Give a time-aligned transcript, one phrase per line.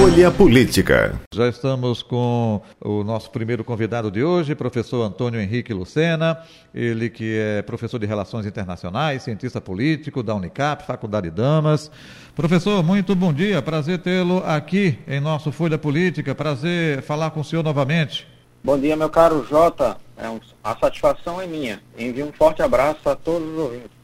[0.00, 1.20] Folha Política.
[1.34, 6.38] Já estamos com o nosso primeiro convidado de hoje, professor Antônio Henrique Lucena,
[6.72, 11.90] ele que é professor de Relações Internacionais, cientista político da Unicap, Faculdade Damas.
[12.36, 17.44] Professor, muito bom dia, prazer tê-lo aqui em nosso Folha Política, prazer falar com o
[17.44, 18.24] senhor novamente.
[18.62, 21.80] Bom dia, meu caro Jota, é um, a satisfação é minha.
[21.98, 23.97] Envio um forte abraço a todos os ouvintes.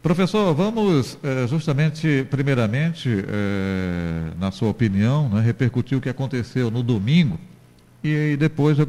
[0.00, 6.84] Professor, vamos eh, justamente, primeiramente, eh, na sua opinião, né, repercutir o que aconteceu no
[6.84, 7.38] domingo
[8.02, 8.86] e depois eu,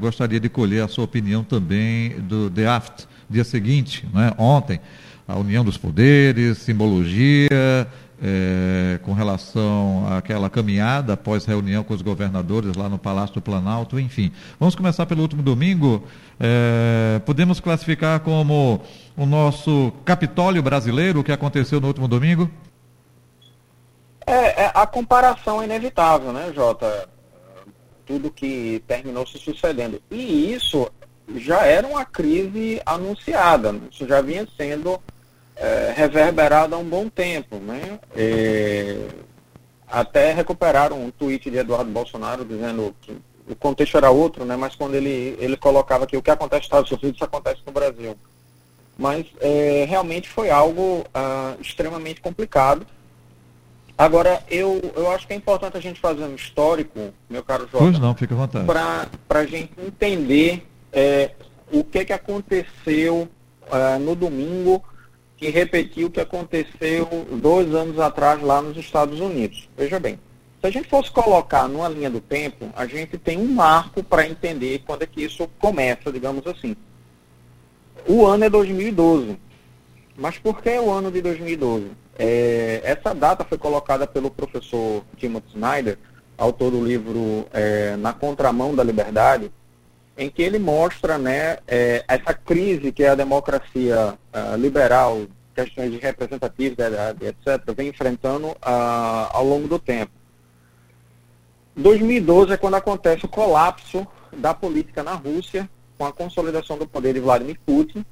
[0.00, 4.80] gostaria de colher a sua opinião também do The Aft, dia seguinte, né, ontem,
[5.26, 7.86] a união dos poderes, simbologia,
[8.22, 13.98] é, com relação àquela caminhada após reunião com os governadores lá no Palácio do Planalto,
[13.98, 14.32] enfim.
[14.58, 16.04] Vamos começar pelo último domingo.
[16.38, 18.80] É, podemos classificar como
[19.16, 22.50] o nosso Capitólio brasileiro, o que aconteceu no último domingo?
[24.26, 27.08] É, é, a comparação é inevitável, né, Jota?
[28.04, 30.02] Tudo que terminou se sucedendo.
[30.10, 30.90] E isso
[31.36, 35.00] já era uma crise anunciada, isso já vinha sendo
[35.58, 37.56] é, reverberado há um bom tempo.
[37.56, 37.98] Né?
[39.86, 43.16] Até recuperaram um tweet de Eduardo Bolsonaro dizendo que
[43.48, 44.56] o contexto era outro, né?
[44.56, 47.72] mas quando ele, ele colocava que o que acontece nos Estados Unidos isso acontece no
[47.72, 48.16] Brasil.
[48.96, 52.86] Mas é, realmente foi algo ah, extremamente complicado.
[53.96, 57.86] Agora, eu, eu acho que é importante a gente fazer um histórico, meu caro Jorge.
[57.90, 58.66] Pois não, fica à vontade.
[58.66, 61.30] Para a gente entender é,
[61.72, 63.28] o que, que aconteceu
[63.70, 64.82] ah, no domingo
[65.38, 67.08] que repetiu o que aconteceu
[67.40, 69.68] dois anos atrás lá nos Estados Unidos.
[69.76, 70.18] Veja bem,
[70.60, 74.26] se a gente fosse colocar numa linha do tempo, a gente tem um marco para
[74.26, 76.74] entender quando é que isso começa, digamos assim.
[78.06, 79.38] O ano é 2012.
[80.16, 81.92] Mas por que o ano de 2012?
[82.18, 85.98] É, essa data foi colocada pelo professor Timothy Snyder,
[86.36, 89.52] autor do livro é, Na Contramão da Liberdade,
[90.18, 95.98] em que ele mostra né, é, essa crise que a democracia uh, liberal, questões de
[95.98, 98.56] representatividade, etc., vem enfrentando uh,
[99.30, 100.10] ao longo do tempo.
[101.76, 104.04] 2012 é quando acontece o colapso
[104.36, 108.04] da política na Rússia, com a consolidação do poder de Vladimir Putin,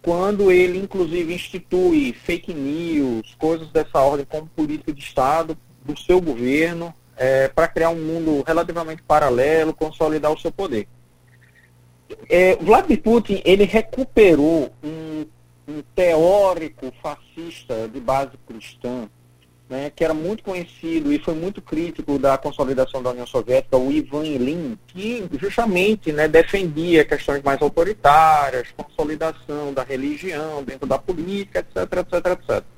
[0.00, 6.20] quando ele, inclusive, institui fake news, coisas dessa ordem como política de Estado do seu
[6.20, 10.88] governo, é, para criar um mundo relativamente paralelo, consolidar o seu poder.
[12.28, 15.26] É, Vladimir Putin ele recuperou um,
[15.68, 19.08] um, teórico fascista de base cristã,
[19.68, 23.90] né, que era muito conhecido e foi muito crítico da consolidação da União Soviética, o
[23.90, 31.60] Ivan Ilin, que justamente né, defendia questões mais autoritárias, consolidação da religião dentro da política,
[31.60, 32.73] etc, etc, etc.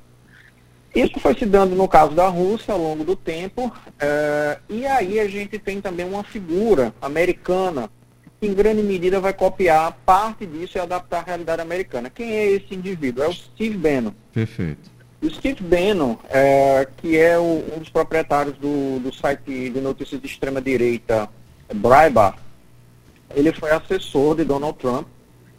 [0.97, 5.21] Isso foi se dando no caso da Rússia ao longo do tempo, uh, e aí
[5.21, 7.91] a gente tem também uma figura americana
[8.41, 12.09] que em grande medida vai copiar parte disso e adaptar à realidade americana.
[12.09, 13.23] Quem é esse indivíduo?
[13.23, 14.13] É o Steve Bannon.
[14.33, 14.91] Perfeito.
[15.21, 20.19] O Steve Bannon, é, que é o, um dos proprietários do, do site de notícias
[20.19, 21.29] de extrema-direita
[21.75, 22.39] Breitbart,
[23.35, 25.07] ele foi assessor de Donald Trump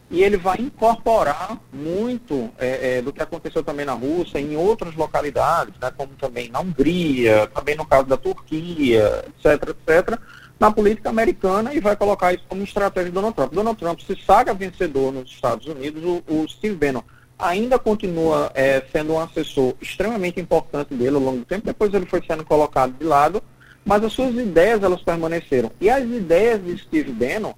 [0.09, 4.95] e ele vai incorporar muito é, é, do que aconteceu também na Rússia, em outras
[4.95, 10.19] localidades, né, como também na Hungria, também no caso da Turquia, etc., etc.,
[10.59, 13.53] na política americana e vai colocar isso como estratégia de Donald Trump.
[13.53, 17.03] Donald Trump se saga vencedor nos Estados Unidos, o, o Steve Bannon
[17.38, 22.07] ainda continua é, sendo um assessor extremamente importante dele ao longo do tempo, depois ele
[22.07, 23.44] foi sendo colocado de lado,
[23.85, 25.72] mas as suas ideias elas permaneceram.
[25.79, 27.53] E as ideias de Steve Bannon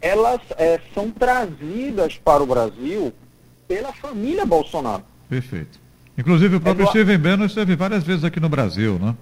[0.00, 3.12] elas é, são trazidas para o Brasil
[3.68, 5.04] pela família Bolsonaro.
[5.28, 5.78] Perfeito.
[6.16, 9.14] Inclusive o próprio é, Steven Bannon esteve várias vezes aqui no Brasil, né?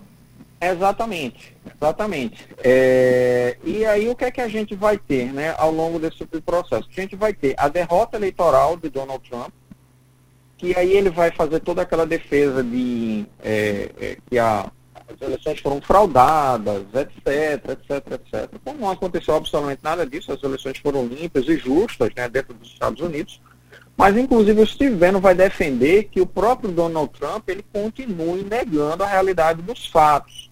[0.60, 2.48] Exatamente, exatamente.
[2.58, 6.26] É, e aí o que é que a gente vai ter né, ao longo desse
[6.44, 6.88] processo?
[6.90, 9.52] A gente vai ter a derrota eleitoral de Donald Trump,
[10.56, 14.68] que aí ele vai fazer toda aquela defesa de é, que a,
[15.08, 18.60] as eleições foram fraudadas, etc, etc, etc.
[18.62, 22.68] Como não aconteceu absolutamente nada disso, as eleições foram limpas e justas né, dentro dos
[22.68, 23.40] Estados Unidos.
[23.96, 29.02] Mas, inclusive, o Steve Bannon vai defender que o próprio Donald Trump ele continue negando
[29.02, 30.50] a realidade dos fatos.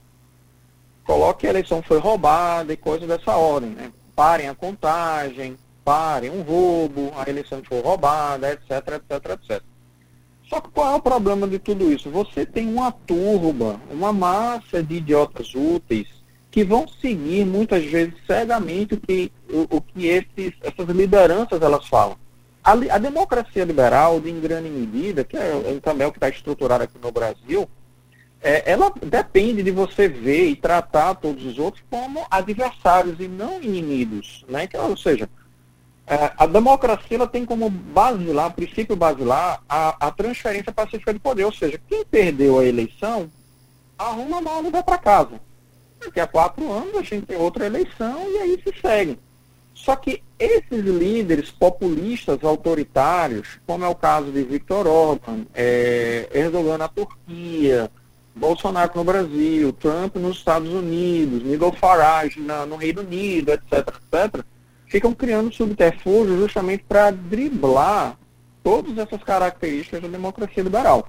[1.05, 3.71] Coloque que a eleição foi roubada e coisas dessa ordem.
[3.71, 3.93] Né?
[4.17, 9.63] Parem a contagem, parem um roubo, a eleição foi roubada, etc, etc, etc.
[10.49, 12.11] Só que qual é o problema de tudo isso?
[12.11, 16.09] Você tem uma turba, uma massa de idiotas úteis
[16.51, 21.87] que vão seguir muitas vezes cegamente o que, o, o que esses, essas lideranças elas
[21.87, 22.17] falam.
[22.65, 26.29] A, a, democracia liberal, de em grande medida, que é também é o que está
[26.29, 27.69] estruturado aqui no Brasil,
[28.41, 33.63] é, ela depende de você ver e tratar todos os outros como adversários e não
[33.63, 34.45] inimigos.
[34.49, 34.65] Né?
[34.65, 35.29] Então, ou seja, é,
[36.07, 41.45] a democracia ela tem como basilar, princípio basilar, a, a transferência pacífica de poder.
[41.45, 43.29] Ou seja, quem perdeu a eleição,
[43.99, 45.41] arruma e vai para casa.
[45.99, 49.19] Daqui a quatro anos a gente tem outra eleição e aí se segue.
[49.75, 56.79] Só que esses líderes populistas autoritários, como é o caso de Viktor Orban, é, Erdogan
[56.79, 57.91] na Turquia,
[58.35, 64.45] Bolsonaro no Brasil, Trump nos Estados Unidos, Nigel Farage na, no Reino Unido, etc., etc.,
[64.87, 68.17] ficam criando subterfúgios justamente para driblar
[68.63, 71.09] todas essas características da democracia liberal.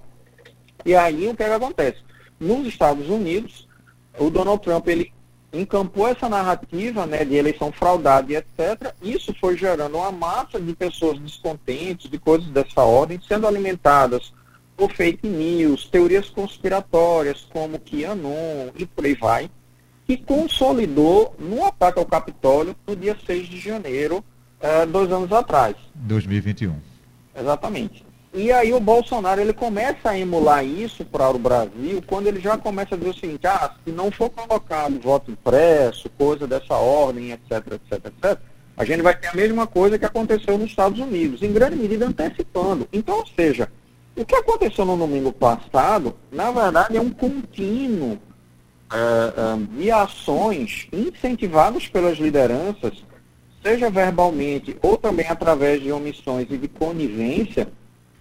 [0.86, 1.98] E aí o que, é que acontece?
[2.40, 3.68] Nos Estados Unidos,
[4.18, 5.12] o Donald Trump ele
[5.52, 8.94] encampou essa narrativa né, de eleição fraudada e etc.
[9.02, 14.34] Isso foi gerando uma massa de pessoas descontentes, de coisas dessa ordem, sendo alimentadas
[14.76, 19.50] por fake news, teorias conspiratórias como QAnon e por aí vai
[20.08, 24.24] que consolidou no ataque ao Capitólio no dia 6 de janeiro,
[24.62, 25.76] é, dois anos atrás.
[25.94, 26.74] 2021.
[27.36, 28.06] Exatamente.
[28.34, 32.58] E aí o Bolsonaro ele começa a emular isso para o Brasil quando ele já
[32.58, 37.32] começa a dizer o seguinte, ah, se não for colocado voto impresso, coisa dessa ordem,
[37.32, 38.40] etc, etc, etc,
[38.78, 42.06] a gente vai ter a mesma coisa que aconteceu nos Estados Unidos, em grande medida
[42.06, 42.88] antecipando.
[42.94, 43.70] Então, ou seja,
[44.16, 48.20] o que aconteceu no domingo passado, na verdade, é um contínuo
[48.92, 53.04] uh, ações incentivadas pelas lideranças,
[53.64, 57.68] seja verbalmente ou também através de omissões e de conivência,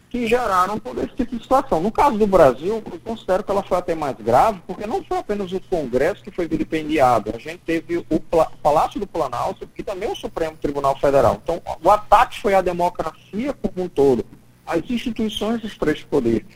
[0.08, 1.80] que geraram todo esse tipo de situação.
[1.80, 5.18] No caso do Brasil, eu considero que ela foi até mais grave, porque não foi
[5.18, 8.20] apenas o Congresso que foi vilipendiado, a gente teve o
[8.62, 11.40] Palácio do Planalto e também o Supremo Tribunal Federal.
[11.42, 14.24] Então, o ataque foi à democracia como um todo,
[14.66, 16.46] às instituições dos três poderes.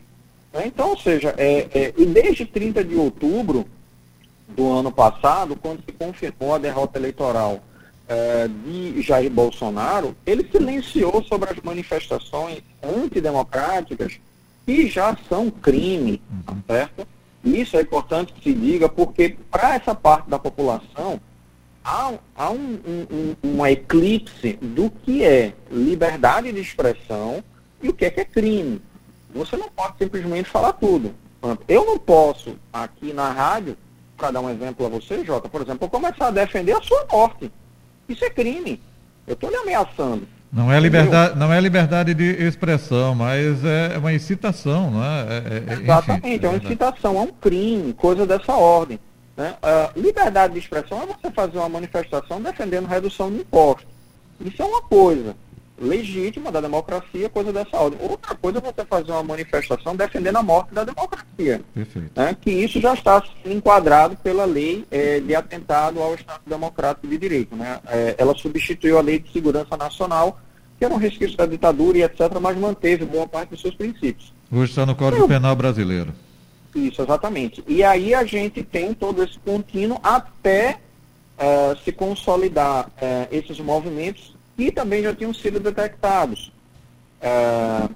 [0.65, 3.67] Então, ou seja, é, é, e desde 30 de outubro,
[4.57, 7.61] do ano passado, quando se confirmou a derrota eleitoral
[8.09, 14.19] eh, de Jair Bolsonaro, ele silenciou sobre as manifestações antidemocráticas
[14.67, 17.07] que já são crime, tá certo?
[17.45, 21.21] Isso é importante que se diga, porque para essa parte da população
[21.85, 27.43] há, há um, um, um, eclipse do que é liberdade de expressão
[27.83, 28.83] e o que é que é crime.
[29.35, 31.15] Você não pode simplesmente falar tudo.
[31.67, 33.77] Eu não posso, aqui na rádio,
[34.21, 37.07] para dar um exemplo a você, Jota, por exemplo, eu começar a defender a sua
[37.11, 37.51] morte.
[38.07, 38.81] Isso é crime.
[39.27, 40.29] Eu estou lhe ameaçando.
[40.53, 45.27] Não é, liberdade, não é liberdade de expressão, mas é uma incitação, não é?
[45.29, 48.99] é, é Exatamente, enfim, é uma incitação, é um crime, coisa dessa ordem.
[49.37, 49.55] Né?
[49.63, 53.87] Uh, liberdade de expressão é você fazer uma manifestação defendendo redução de impostos.
[54.41, 55.37] Isso é uma coisa
[55.81, 57.99] legítima da democracia, coisa dessa ordem.
[58.03, 61.63] Outra coisa é você fazer uma manifestação defendendo a morte da democracia.
[62.15, 62.37] Né?
[62.41, 67.57] Que isso já está enquadrado pela lei é, de atentado ao Estado Democrático de Direito.
[67.57, 67.81] Né?
[67.89, 70.39] É, ela substituiu a lei de segurança nacional,
[70.79, 74.33] que era um resquício da ditadura e etc., mas manteve boa parte dos seus princípios.
[74.53, 75.29] Hoje está no Código Eu...
[75.29, 76.13] Penal Brasileiro.
[76.75, 77.65] Isso, exatamente.
[77.67, 80.79] E aí a gente tem todo esse contínuo até
[81.37, 86.53] uh, se consolidar uh, esses movimentos que também já tinham sido detectados.
[87.19, 87.89] É,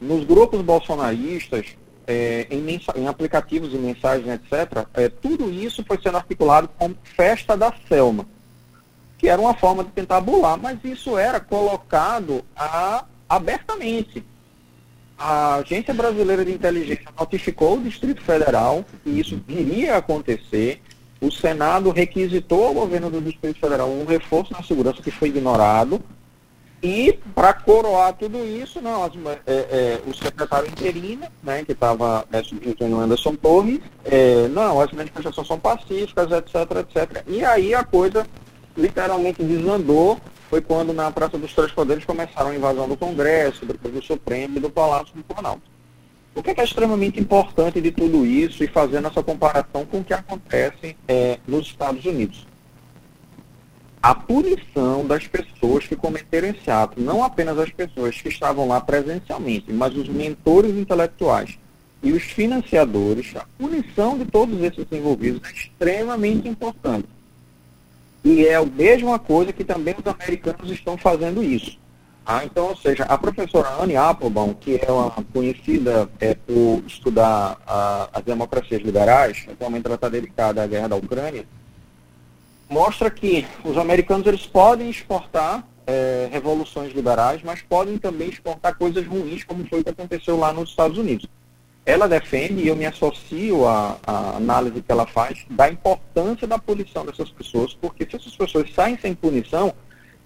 [0.00, 1.66] nos grupos bolsonaristas,
[2.04, 7.56] é, em, em, aplicativos e mensagens, etc., é, tudo isso foi sendo articulado como festa
[7.56, 8.26] da Selma,
[9.18, 14.24] que era uma forma de tentar bular, mas isso era colocado a, abertamente.
[15.16, 20.82] A Agência Brasileira de Inteligência notificou o Distrito Federal que isso iria acontecer,
[21.20, 26.00] o Senado requisitou ao governo do Distrito Federal um reforço na segurança que foi ignorado.
[26.80, 29.12] E, para coroar tudo isso, não, as,
[29.46, 34.92] é, é, o secretário interino, né, que estava é, substituindo Anderson Torres, é, não, as
[34.92, 37.24] manifestações são pacíficas, etc, etc.
[37.26, 38.24] E aí a coisa
[38.76, 40.18] literalmente desandou.
[40.48, 44.56] Foi quando na Praça dos Três Poderes começaram a invasão do Congresso, depois do Supremo
[44.56, 45.77] e do Palácio do Planalto.
[46.34, 49.98] O que é, que é extremamente importante de tudo isso e fazendo essa comparação com
[49.98, 52.46] o que acontece é, nos Estados Unidos?
[54.00, 58.80] A punição das pessoas que cometeram esse ato, não apenas as pessoas que estavam lá
[58.80, 61.58] presencialmente, mas os mentores intelectuais
[62.00, 67.08] e os financiadores, a punição de todos esses envolvidos é extremamente importante.
[68.24, 71.78] E é a mesma coisa que também os americanos estão fazendo isso
[72.30, 77.56] Ah, então, ou seja, a professora Anne Applebaum, que é uma conhecida é, por estudar
[77.66, 81.46] a, as democracias liberais, atualmente ela está dedicada à guerra da Ucrânia,
[82.68, 89.06] mostra que os americanos eles podem exportar é, revoluções liberais, mas podem também exportar coisas
[89.06, 91.26] ruins, como foi o que aconteceu lá nos Estados Unidos.
[91.86, 96.58] Ela defende, e eu me associo à, à análise que ela faz, da importância da
[96.58, 99.72] punição dessas pessoas, porque se essas pessoas saem sem punição,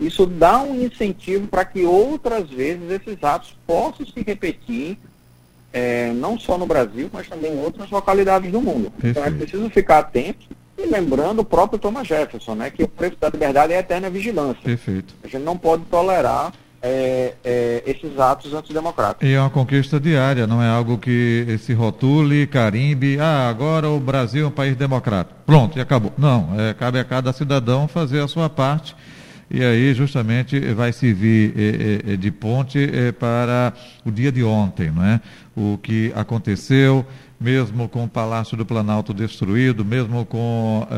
[0.07, 4.99] isso dá um incentivo para que outras vezes esses atos possam se repetir,
[5.73, 8.91] é, não só no Brasil, mas também em outras localidades do mundo.
[8.91, 9.19] Perfeito.
[9.19, 13.17] Então é preciso ficar atento e lembrando o próprio Thomas Jefferson, né, que o preço
[13.21, 14.63] da liberdade é a eterna vigilância.
[14.63, 15.15] Perfeito.
[15.23, 19.27] A gente não pode tolerar é, é, esses atos antidemocráticos.
[19.27, 24.01] E é uma conquista diária, não é algo que se rotule, carimbe, ah, agora o
[24.01, 25.39] Brasil é um país democrático.
[25.47, 26.13] Pronto, e acabou.
[26.19, 28.97] Não, é, cabe a cada cidadão fazer a sua parte
[29.53, 34.91] e aí justamente vai servir eh, eh, de ponte eh, para o dia de ontem,
[34.91, 35.21] não é?
[35.55, 37.05] O que aconteceu,
[37.39, 40.89] mesmo com o Palácio do Planalto destruído, mesmo com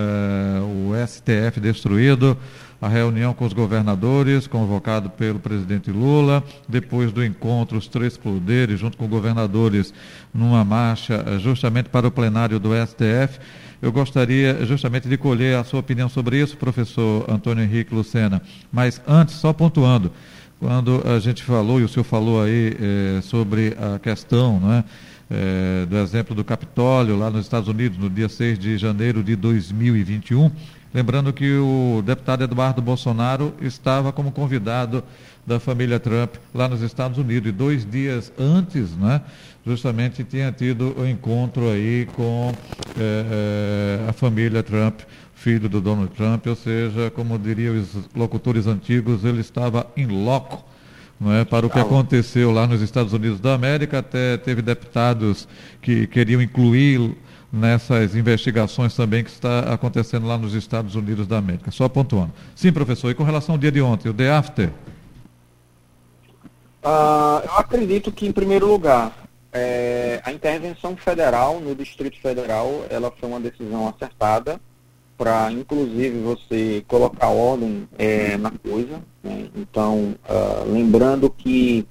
[0.62, 2.38] o STF destruído,
[2.80, 8.78] a reunião com os governadores, convocado pelo presidente Lula, depois do encontro, os três poderes,
[8.78, 9.92] junto com governadores,
[10.32, 13.40] numa marcha justamente para o plenário do STF
[13.82, 18.40] eu gostaria justamente de colher a sua opinião sobre isso, professor Antônio Henrique Lucena.
[18.72, 20.10] Mas antes, só pontuando,
[20.58, 24.84] quando a gente falou, e o senhor falou aí é, sobre a questão não é,
[25.30, 29.36] é, do exemplo do Capitólio lá nos Estados Unidos, no dia 6 de janeiro de
[29.36, 30.50] 2021,
[30.92, 35.02] lembrando que o deputado Eduardo Bolsonaro estava como convidado
[35.46, 37.48] da família Trump lá nos Estados Unidos.
[37.48, 39.20] E dois dias antes, né,
[39.66, 42.52] justamente tinha tido o um encontro aí com
[42.98, 45.00] é, é, a família Trump,
[45.34, 50.64] filho do Donald Trump, ou seja, como diriam os locutores antigos, ele estava em loco.
[51.20, 55.48] Não é, para o que aconteceu lá nos Estados Unidos da América, até teve deputados
[55.80, 57.16] que queriam incluí-lo
[57.52, 61.70] nessas investigações também que está acontecendo lá nos Estados Unidos da América.
[61.70, 62.32] Só pontuando.
[62.54, 64.70] Sim, professor, e com relação ao dia de ontem, o day after?
[66.84, 69.23] Uh, eu acredito que, em primeiro lugar,
[69.54, 74.60] é, a intervenção federal no Distrito Federal, ela foi uma decisão acertada
[75.16, 79.00] para, inclusive, você colocar ordem é, na coisa.
[79.22, 79.48] Né?
[79.54, 81.86] Então, uh, lembrando que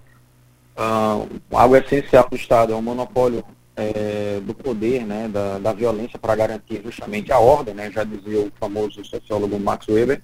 [0.78, 3.46] uh, algo essencial do Estado é o monopólio
[3.78, 8.42] é, do poder, né, da, da violência para garantir justamente a ordem, né, já dizia
[8.42, 10.22] o famoso sociólogo Max Weber.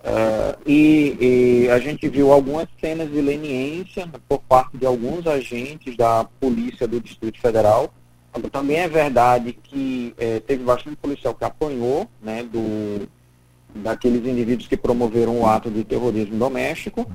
[0.00, 1.16] Uh, e,
[1.64, 6.86] e, a gente viu algumas cenas de leniência por parte de alguns agentes da Polícia
[6.86, 7.92] do Distrito Federal.
[8.52, 13.08] Também é verdade que é, teve bastante policial que apanhou né, do,
[13.74, 17.10] daqueles indivíduos que promoveram o ato de terrorismo doméstico.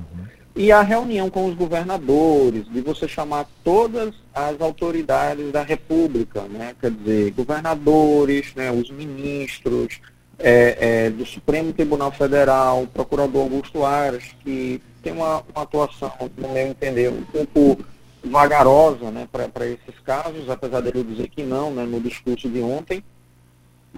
[0.54, 6.74] E a reunião com os governadores, de você chamar todas as autoridades da República, né,
[6.78, 9.98] quer dizer, governadores, né, os ministros,
[10.42, 16.12] é, é, do Supremo Tribunal Federal, o procurador Augusto Aras, que tem uma, uma atuação,
[16.36, 17.84] no meu entender, um pouco
[18.24, 23.04] vagarosa né, para esses casos, apesar dele dizer que não né, no discurso de ontem.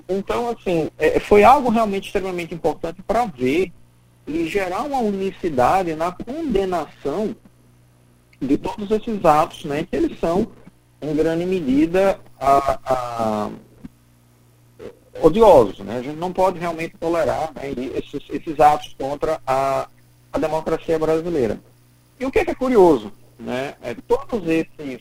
[0.09, 3.73] Então, assim, é, foi algo realmente extremamente importante para ver
[4.27, 7.35] e gerar uma unicidade na condenação
[8.41, 10.47] de todos esses atos, né, que eles são,
[11.01, 13.51] em grande medida, a, a
[15.21, 15.79] odiosos.
[15.81, 15.99] Né?
[15.99, 19.89] A gente não pode realmente tolerar né, esses, esses, atos contra a,
[20.33, 21.61] a, democracia brasileira.
[22.19, 23.13] E o que é, que é curioso?
[23.39, 23.75] Né?
[23.83, 25.01] É, todos esses,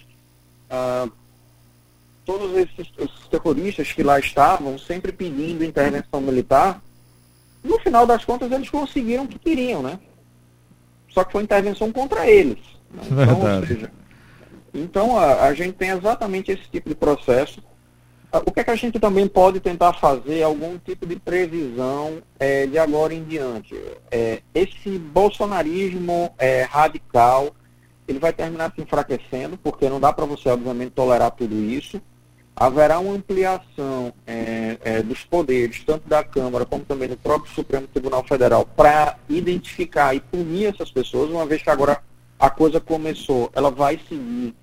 [0.70, 1.08] ah,
[2.26, 6.82] todos esses, esses, terroristas que lá estavam, sempre pedindo intervenção militar,
[7.64, 10.00] no final das contas eles conseguiram o que queriam, né?
[11.10, 12.60] Só que foi intervenção contra eles.
[12.92, 13.04] Né?
[13.14, 13.92] Então, seja,
[14.74, 17.62] então a, a gente tem exatamente esse tipo de processo
[18.40, 20.42] o que, é que a gente também pode tentar fazer?
[20.42, 23.80] Algum tipo de previsão é, de agora em diante.
[24.10, 27.54] É, esse bolsonarismo é, radical,
[28.08, 32.02] ele vai terminar se enfraquecendo, porque não dá para você, obviamente, tolerar tudo isso.
[32.56, 34.14] Haverá uma ampliação
[35.06, 40.20] dos poderes, tanto da Câmara como também do próprio Supremo Tribunal Federal, para identificar e
[40.20, 42.04] punir essas pessoas, uma vez que agora
[42.38, 44.54] a coisa começou, ela vai seguir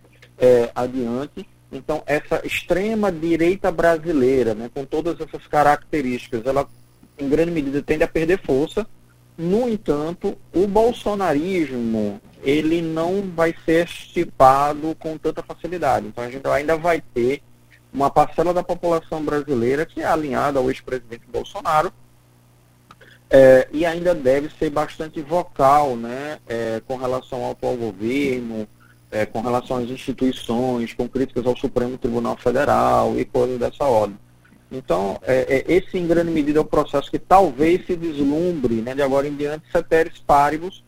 [0.73, 1.45] adiante.
[1.73, 6.69] Então, essa extrema direita brasileira, né, com todas essas características, ela
[7.19, 8.87] em grande medida tende a perder força.
[9.39, 16.07] No entanto, o bolsonarismo ele não vai ser estipado com tanta facilidade.
[16.07, 17.43] Então, a gente ainda vai ter
[17.93, 21.93] uma parcela da população brasileira que é alinhada ao ex-presidente Bolsonaro,
[23.29, 28.67] é, e ainda deve ser bastante vocal né, é, com relação ao atual governo,
[29.11, 34.17] é, com relação às instituições, com críticas ao Supremo Tribunal Federal e coisas dessa ordem.
[34.71, 38.95] Então, é, é, esse, em grande medida, é o processo que talvez se vislumbre, né,
[38.95, 40.85] de agora em diante, ceteris paribus,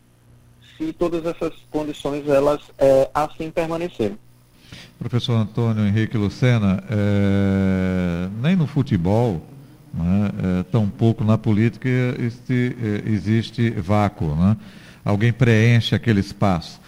[0.77, 4.19] se todas essas condições elas é, assim permanecerem.
[4.99, 9.45] Professor Antônio Henrique Lucena, é, nem no futebol,
[9.93, 11.89] né, é, tampouco na política
[12.21, 14.35] este, existe vácuo.
[14.37, 14.57] Né?
[15.05, 16.81] Alguém preenche aquele espaço.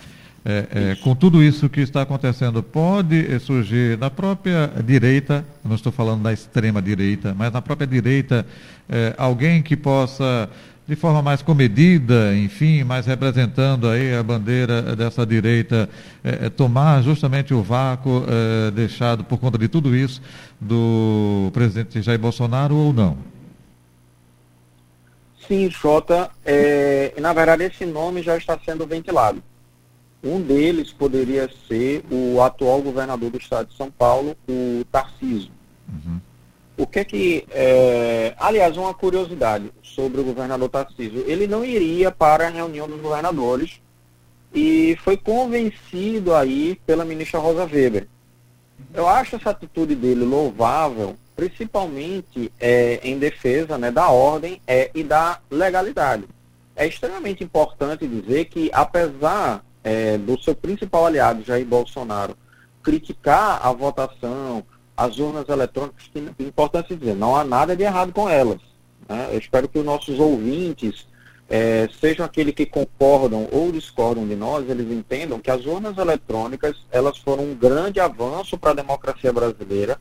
[0.47, 5.91] É, é, com tudo isso que está acontecendo, pode surgir na própria direita, não estou
[5.91, 8.47] falando da extrema direita, mas na própria direita,
[8.87, 10.51] é, alguém que possa,
[10.87, 15.89] de forma mais comedida, enfim, mais representando aí a bandeira dessa direita,
[16.59, 18.23] tomar justamente o vácuo
[18.75, 20.21] deixado por conta de tudo isso
[20.61, 23.17] do presidente Jair Bolsonaro ou não?
[25.49, 26.31] Sim, Jota.
[27.19, 29.43] na verdade, esse nome já está sendo ventilado.
[30.25, 35.51] Um deles poderia ser o atual governador do estado de São Paulo, o Tarciso.
[35.87, 36.21] Uhum.
[36.77, 37.47] O que é que.
[37.51, 38.35] É...
[38.39, 41.19] Aliás, uma curiosidade sobre o governador Tarciso.
[41.27, 43.81] Ele não iria para a reunião dos governadores
[44.55, 48.07] e foi convencido aí pela ministra Rosa Weber.
[48.93, 55.03] Eu acho essa atitude dele louvável, principalmente é, em defesa né, da ordem é, e
[55.03, 56.25] da legalidade.
[56.77, 62.37] É extremamente importante dizer que, apesar é, do seu principal aliado, Jair Bolsonaro,
[62.83, 64.65] criticar a votação,
[64.97, 68.61] as urnas eletrônicas, que é importante dizer, não há nada de errado com elas.
[69.09, 69.29] Né?
[69.33, 71.07] Eu espero que os nossos ouvintes,
[71.49, 76.77] é, sejam aqueles que concordam ou discordam de nós, eles entendam que as urnas eletrônicas
[76.91, 80.01] elas foram um grande avanço para a democracia brasileira,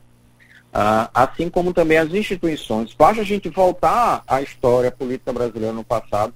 [0.72, 2.94] ah, assim como também as instituições.
[2.94, 6.34] Basta a gente voltar à história política brasileira no passado,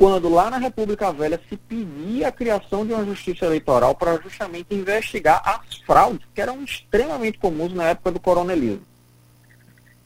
[0.00, 4.74] quando lá na República Velha se pedia a criação de uma justiça eleitoral para justamente
[4.74, 8.80] investigar as fraudes que eram extremamente comuns na época do coronelismo.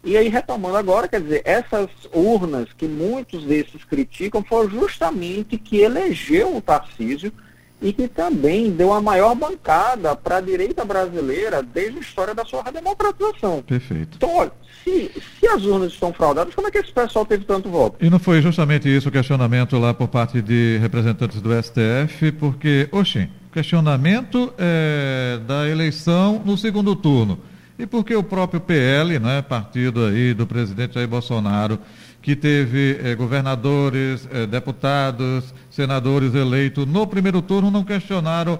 [0.02, 5.78] E aí, retomando agora, quer dizer, essas urnas que muitos desses criticam foram justamente que
[5.78, 7.32] elegeu o Tarcísio
[7.80, 12.44] e que também deu a maior bancada para a direita brasileira desde a história da
[12.44, 13.62] sua redemocratização.
[13.62, 14.16] Perfeito.
[14.16, 14.52] Então, olha,
[14.84, 17.96] se, se as urnas estão fraudadas, como é que esse pessoal teve tanto voto?
[18.04, 22.88] E não foi justamente isso o questionamento lá por parte de representantes do STF, porque,
[22.92, 27.38] oxi, questionamento é, da eleição no segundo turno.
[27.78, 31.80] E porque o próprio PL, né, partido aí do presidente Jair Bolsonaro,
[32.22, 38.58] que teve eh, governadores, eh, deputados, senadores eleitos no primeiro turno, não questionaram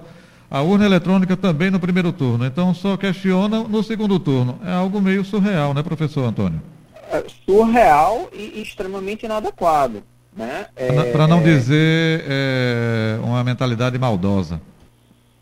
[0.55, 2.45] a urna eletrônica também no primeiro turno.
[2.45, 4.57] Então só questionam no segundo turno.
[4.65, 6.61] É algo meio surreal, né, professor Antônio?
[7.11, 10.01] É surreal e extremamente inadequado.
[10.33, 10.65] Né?
[10.73, 14.61] É, Para não dizer é, uma mentalidade maldosa.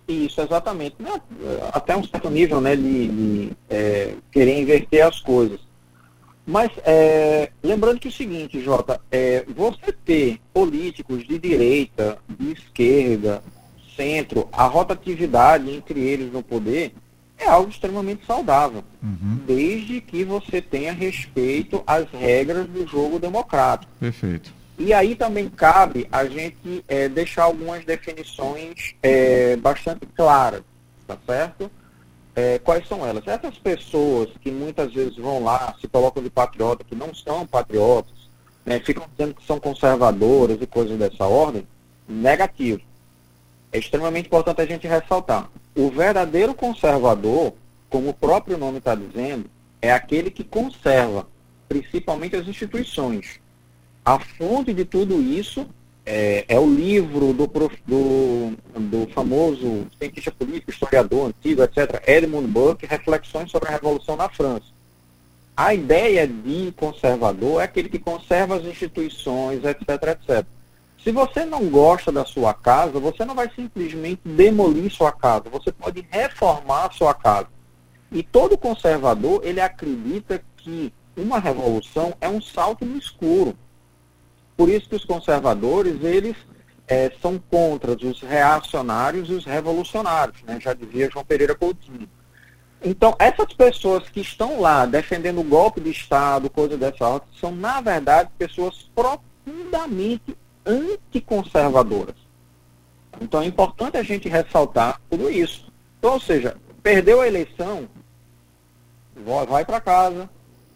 [0.08, 0.96] Isso, exatamente.
[0.98, 1.22] Né?
[1.72, 5.60] Até um certo nível né, de, de é, querer inverter as coisas.
[6.44, 13.44] Mas é, lembrando que o seguinte, Jota, é, você ter políticos de direita, de esquerda,
[13.96, 16.94] centro, a rotatividade entre eles no poder
[17.38, 19.40] é algo extremamente saudável, uhum.
[19.46, 23.92] desde que você tenha respeito às regras do jogo democrático.
[24.00, 24.54] Perfeito.
[24.78, 30.62] E aí também cabe a gente é, deixar algumas definições é, bastante claras,
[31.08, 31.70] tá certo?
[32.36, 33.28] É, quais são elas?
[33.28, 38.30] Essas pessoas que muitas vezes vão lá, se colocam de patriota, que não são patriotas,
[38.66, 41.68] né, ficam dizendo que são conservadoras e coisas dessa ordem,
[42.08, 42.82] negativo.
[43.74, 45.50] É extremamente importante a gente ressaltar.
[45.76, 47.54] O verdadeiro conservador,
[47.90, 49.50] como o próprio nome está dizendo,
[49.82, 51.28] é aquele que conserva,
[51.68, 53.40] principalmente as instituições.
[54.06, 55.68] A fonte de tudo isso
[56.06, 62.86] é, é o livro do, do, do, famoso cientista político, historiador antigo, etc., Edmund Burke,
[62.86, 64.68] Reflexões sobre a Revolução na França.
[65.56, 70.46] A ideia de conservador é aquele que conserva as instituições, etc., etc.
[71.04, 75.70] Se você não gosta da sua casa, você não vai simplesmente demolir sua casa, você
[75.70, 77.50] pode reformar sua casa.
[78.10, 83.54] E todo conservador, ele acredita que uma revolução é um salto no escuro.
[84.56, 86.38] Por isso que os conservadores, eles
[86.88, 90.58] é, são contra os reacionários e os revolucionários, né?
[90.62, 92.08] já dizia João Pereira Coutinho.
[92.82, 97.54] Então, essas pessoas que estão lá defendendo o golpe de Estado, coisa dessa ordem, são,
[97.54, 100.36] na verdade, pessoas profundamente
[100.66, 102.16] anticonservadoras.
[103.22, 105.72] Então, é importante a gente ressaltar tudo isso.
[106.00, 107.88] Então, ou seja, perdeu a eleição,
[109.48, 110.30] vai para casa,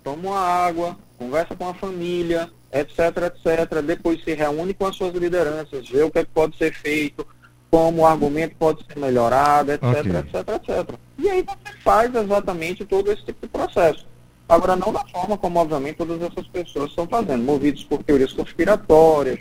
[0.03, 3.81] toma uma água, conversa com a família, etc, etc.
[3.81, 7.25] Depois se reúne com as suas lideranças, vê o que, é que pode ser feito,
[7.69, 10.17] como o argumento pode ser melhorado, etc, okay.
[10.17, 10.99] etc, etc.
[11.17, 14.05] E aí você faz exatamente todo esse tipo de processo.
[14.47, 19.39] Agora, não da forma como, obviamente, todas essas pessoas estão fazendo, movidos por teorias conspiratórias,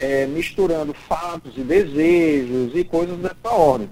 [0.00, 3.88] é, misturando fatos e desejos e coisas dessa ordem.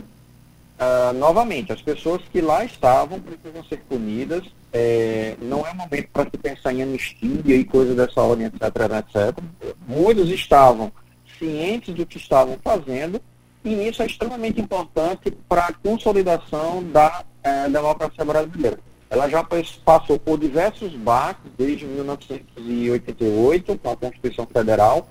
[0.79, 4.45] Uh, novamente, as pessoas que lá estavam precisam ser punidas.
[4.73, 8.63] É, não é momento para se pensar em anistia e coisas dessa ordem, etc,
[8.99, 9.39] etc.
[9.87, 10.93] Muitos estavam
[11.39, 13.21] cientes do que estavam fazendo
[13.65, 18.79] e isso é extremamente importante para a consolidação da é, democracia brasileira.
[19.11, 19.45] Ela já
[19.85, 25.09] passou por diversos baques desde 1988 com a Constituição Federal.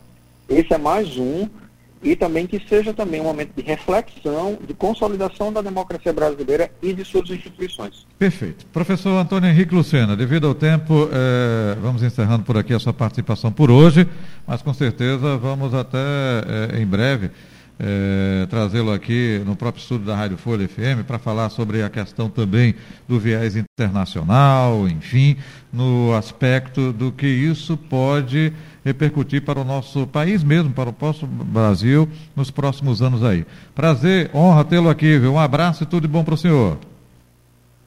[0.50, 1.48] Esse é mais um
[2.02, 6.94] e também que seja também um momento de reflexão, de consolidação da democracia brasileira e
[6.94, 8.06] de suas instituições.
[8.20, 8.66] Perfeito.
[8.68, 13.52] Professor Antônio Henrique Lucena, devido ao tempo, eh, vamos encerrando por aqui a sua participação
[13.52, 14.08] por hoje,
[14.46, 17.32] mas com certeza vamos até eh, em breve
[17.80, 22.30] é, trazê-lo aqui no próprio estúdio da Rádio Folha FM para falar sobre a questão
[22.30, 22.74] também
[23.08, 25.38] do viés internacional, enfim,
[25.72, 28.52] no aspecto do que isso pode
[28.88, 33.46] repercutir para o nosso país mesmo, para o nosso Brasil, nos próximos anos aí.
[33.76, 35.34] Prazer, honra tê-lo aqui, viu?
[35.34, 36.78] Um abraço e tudo de bom para o senhor.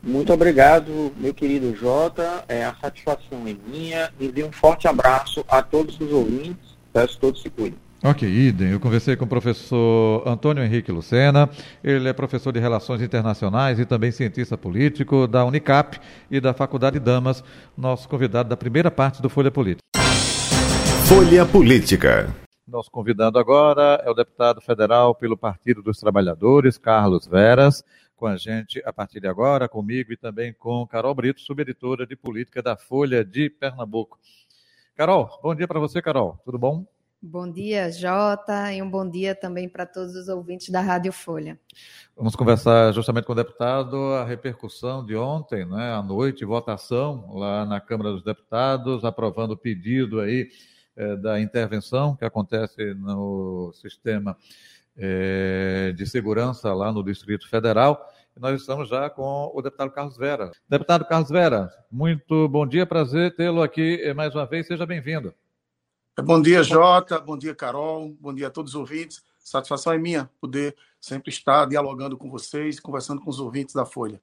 [0.03, 2.45] Muito obrigado, meu querido Jota.
[2.49, 4.11] É, a satisfação é minha.
[4.21, 6.77] E um forte abraço a todos os ouvintes.
[6.93, 7.79] Peço que todos se cuidem.
[8.03, 8.71] Ok, idem.
[8.71, 11.49] Eu conversei com o professor Antônio Henrique Lucena.
[11.85, 15.99] Ele é professor de Relações Internacionais e também cientista político da Unicap
[16.31, 17.45] e da Faculdade Damas,
[17.77, 20.00] nosso convidado da primeira parte do Folha Política.
[21.11, 22.33] Folha Política.
[22.65, 27.83] Nosso convidado agora é o deputado federal pelo Partido dos Trabalhadores, Carlos Veras,
[28.15, 32.15] com a gente a partir de agora, comigo e também com Carol Brito, subeditora de
[32.15, 34.21] política da Folha de Pernambuco.
[34.95, 36.39] Carol, bom dia para você, Carol.
[36.45, 36.87] Tudo bom?
[37.21, 41.59] Bom dia, Jota, e um bom dia também para todos os ouvintes da Rádio Folha.
[42.17, 47.67] Vamos conversar justamente com o deputado a repercussão de ontem, né, à noite, votação lá
[47.67, 50.49] na Câmara dos Deputados, aprovando o pedido aí
[51.21, 54.37] da intervenção que acontece no sistema
[54.97, 58.07] é, de segurança lá no Distrito Federal.
[58.39, 60.51] Nós estamos já com o deputado Carlos Vera.
[60.69, 65.35] Deputado Carlos Vera, muito bom dia, prazer tê-lo aqui eh, mais uma vez, seja bem-vindo.
[66.19, 67.19] Bom dia, Jota.
[67.19, 68.15] Bom dia, Carol.
[68.21, 69.23] Bom dia a todos os ouvintes.
[69.39, 74.21] Satisfação é minha poder sempre estar dialogando com vocês, conversando com os ouvintes da Folha.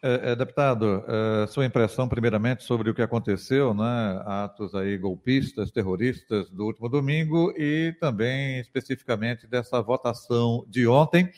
[0.00, 4.22] É, é, deputado, é, sua impressão, primeiramente, sobre o que aconteceu, né?
[4.24, 11.28] Atos aí golpistas, terroristas do último domingo e também especificamente dessa votação de ontem,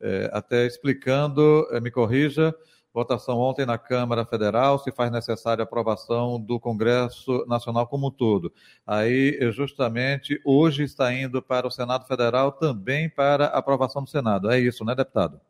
[0.00, 2.54] é, até explicando, é, me corrija,
[2.94, 8.10] Votação ontem na Câmara Federal, se faz necessária a aprovação do Congresso Nacional como um
[8.12, 8.52] todo.
[8.86, 14.48] Aí, justamente, hoje está indo para o Senado Federal também para aprovação do Senado.
[14.48, 15.40] É isso, né, deputado?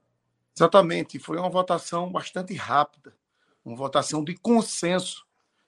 [0.56, 1.18] Exatamente.
[1.18, 3.14] Foi uma votação bastante rápida,
[3.64, 5.24] uma votação de consenso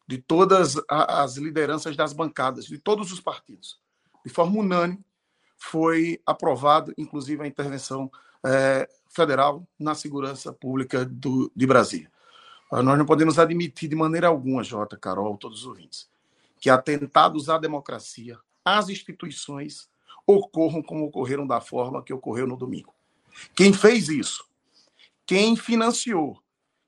[0.07, 3.81] de todas as lideranças das bancadas, de todos os partidos.
[4.25, 5.05] De forma unânime,
[5.57, 8.11] foi aprovado, inclusive, a intervenção
[8.44, 12.11] é, federal na segurança pública do, de Brasília.
[12.70, 16.09] Ah, nós não podemos admitir de maneira alguma, Jota, Carol, todos os ouvintes,
[16.61, 19.88] que atentados à democracia, às instituições,
[20.27, 22.92] ocorram como ocorreram da forma que ocorreu no domingo.
[23.55, 24.44] Quem fez isso,
[25.27, 26.41] quem financiou,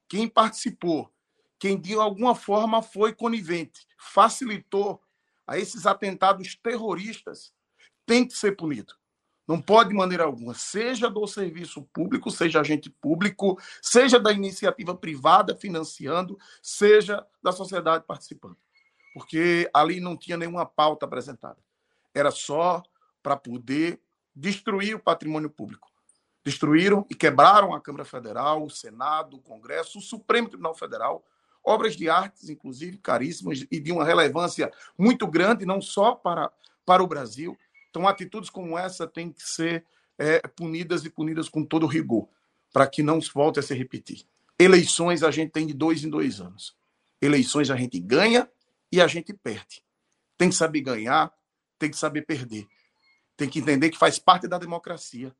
[0.08, 1.12] quem participou,
[1.58, 5.02] quem de alguma forma foi conivente, facilitou
[5.46, 7.52] a esses atentados terroristas,
[8.06, 8.94] tem que ser punido.
[9.46, 14.94] Não pode de maneira alguma, seja do serviço público, seja agente público, seja da iniciativa
[14.94, 18.58] privada financiando, seja da sociedade participando.
[19.14, 21.58] Porque ali não tinha nenhuma pauta apresentada.
[22.14, 22.82] Era só
[23.22, 24.00] para poder
[24.36, 25.87] destruir o patrimônio público.
[26.48, 31.22] Destruíram e quebraram a Câmara Federal, o Senado, o Congresso, o Supremo Tribunal Federal,
[31.62, 36.50] obras de artes, inclusive caríssimas e de uma relevância muito grande, não só para,
[36.86, 37.54] para o Brasil,
[37.90, 39.84] então, atitudes como essa têm que ser
[40.16, 42.26] é, punidas e punidas com todo rigor,
[42.72, 44.24] para que não volte a se repetir.
[44.58, 46.74] Eleições a gente tem de dois em dois anos.
[47.20, 48.50] Eleições a gente ganha
[48.90, 49.82] e a gente perde.
[50.38, 51.30] Tem que saber ganhar,
[51.78, 52.66] tem que saber perder.
[53.36, 55.34] Tem que entender que faz parte da democracia.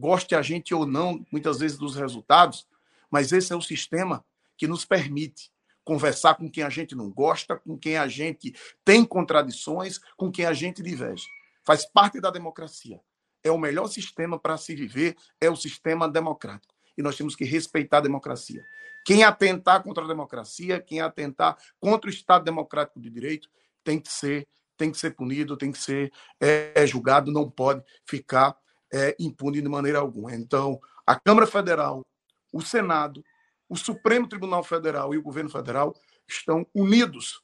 [0.00, 2.66] Goste a gente ou não, muitas vezes, dos resultados,
[3.10, 4.24] mas esse é o sistema
[4.56, 5.52] que nos permite
[5.84, 10.46] conversar com quem a gente não gosta, com quem a gente tem contradições, com quem
[10.46, 11.24] a gente diverge
[11.64, 13.00] faz parte da democracia.
[13.42, 16.74] É o melhor sistema para se viver, é o sistema democrático.
[16.96, 18.64] E nós temos que respeitar a democracia.
[19.04, 23.48] Quem atentar contra a democracia, quem atentar contra o Estado democrático de direito,
[23.84, 26.10] tem que ser tem que ser punido, tem que ser
[26.40, 28.56] é, julgado, não pode ficar
[28.92, 30.34] é, impune de maneira alguma.
[30.34, 32.02] Então, a Câmara Federal,
[32.52, 33.24] o Senado,
[33.68, 35.94] o Supremo Tribunal Federal e o governo federal
[36.26, 37.42] estão unidos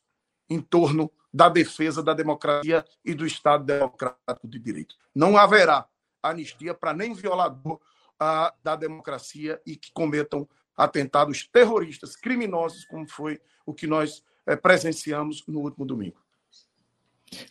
[0.49, 4.95] em torno da defesa da democracia e do Estado democrático de direito.
[5.15, 5.87] Não haverá
[6.23, 13.41] anistia para nem violador uh, da democracia e que cometam atentados terroristas, criminosos, como foi
[13.65, 16.17] o que nós uh, presenciamos no último domingo.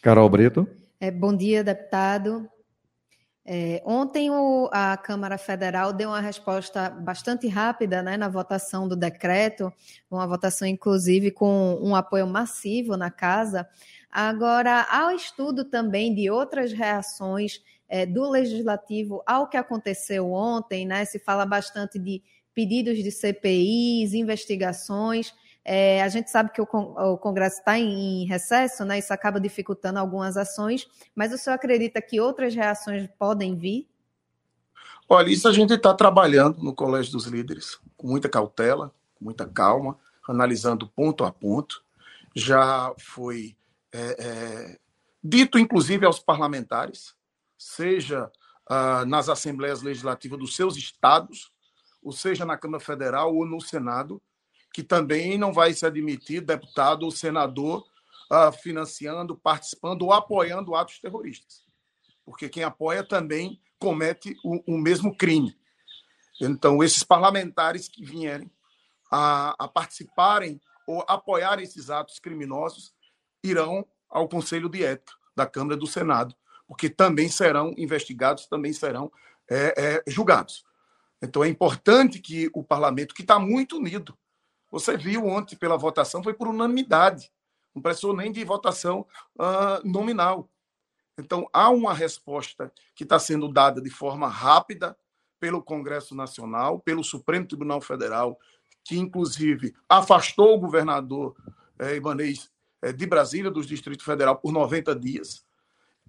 [0.02, 0.68] Carol Brito.
[1.00, 2.50] É, bom dia, deputado.
[3.48, 8.96] É, ontem o, a Câmara Federal deu uma resposta bastante rápida né, na votação do
[8.96, 9.72] decreto,
[10.10, 13.70] uma votação inclusive com um apoio massivo na casa.
[14.12, 21.06] Agora, há estudo também de outras reações é, do Legislativo ao que aconteceu ontem, né?
[21.06, 25.34] Se fala bastante de pedidos de CPIs, investigações.
[25.68, 29.00] É, a gente sabe que o, o Congresso está em, em, recesso, né?
[29.00, 33.90] Isso acaba dificultando algumas ações, mas o senhor acredita que outras reações podem vir?
[35.10, 39.48] Olha, isso a gente está trabalhando no Colégio dos Líderes, com muita cautela, com muita
[39.48, 39.98] calma,
[40.28, 41.84] analisando ponto a ponto.
[42.36, 43.56] Já foi
[43.92, 44.80] é, é,
[45.24, 47.16] dito, inclusive, aos parlamentares,
[47.58, 48.32] seja
[48.68, 51.52] ah, nas assembleias legislativas dos seus estados,
[52.04, 54.22] ou seja na Câmara Federal ou no Senado,
[54.76, 57.88] que também não vai se admitir deputado ou senador
[58.30, 61.64] uh, financiando, participando ou apoiando atos terroristas.
[62.26, 65.58] Porque quem apoia também comete o, o mesmo crime.
[66.42, 68.52] Então, esses parlamentares que vierem
[69.10, 72.94] a, a participarem ou apoiar esses atos criminosos
[73.42, 76.36] irão ao Conselho de Ética da Câmara do Senado,
[76.68, 79.10] porque também serão investigados, também serão
[79.50, 80.66] é, é, julgados.
[81.22, 84.18] Então é importante que o parlamento, que está muito unido,
[84.76, 87.32] você viu ontem pela votação, foi por unanimidade.
[87.74, 89.08] Não precisou nem de votação
[89.40, 90.50] uh, nominal.
[91.18, 94.98] Então, há uma resposta que está sendo dada de forma rápida
[95.40, 98.38] pelo Congresso Nacional, pelo Supremo Tribunal Federal,
[98.84, 101.38] que inclusive afastou o governador
[101.80, 105.46] eh, Ibanez eh, de Brasília, dos Distrito Federal, por 90 dias.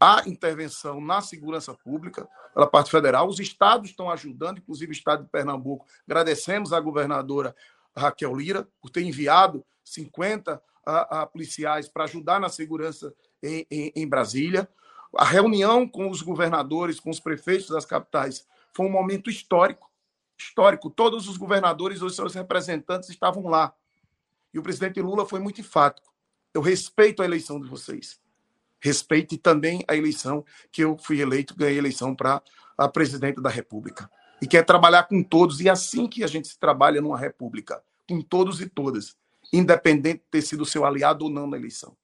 [0.00, 3.28] Há intervenção na segurança pública pela parte federal.
[3.28, 5.86] Os estados estão ajudando, inclusive o estado de Pernambuco.
[6.04, 7.54] Agradecemos à governadora
[7.96, 13.92] Raquel Lira, por ter enviado 50 a, a policiais para ajudar na segurança em, em,
[13.96, 14.68] em Brasília.
[15.16, 19.90] A reunião com os governadores, com os prefeitos das capitais, foi um momento histórico.
[20.38, 20.90] Histórico.
[20.90, 23.74] Todos os governadores, os seus representantes estavam lá.
[24.52, 26.12] E o presidente Lula foi muito enfático.
[26.52, 28.20] Eu respeito a eleição de vocês.
[28.78, 32.42] Respeite também a eleição que eu fui eleito, ganhei a eleição para
[32.76, 35.60] a presidente da República e quer trabalhar com todos.
[35.60, 39.16] E é assim que a gente se trabalha numa república, com todos e todas,
[39.52, 41.96] independente de ter sido seu aliado ou não na eleição.